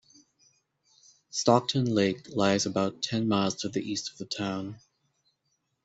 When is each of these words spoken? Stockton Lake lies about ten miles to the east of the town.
Stockton 1.29 1.85
Lake 1.85 2.27
lies 2.35 2.65
about 2.65 3.03
ten 3.03 3.27
miles 3.27 3.53
to 3.57 3.69
the 3.69 3.81
east 3.83 4.09
of 4.11 4.17
the 4.17 4.25
town. 4.25 4.79